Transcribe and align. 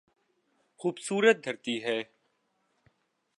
خوبصورت 0.79 1.45
دھرتی 1.45 1.75
ہے۔ 1.83 1.97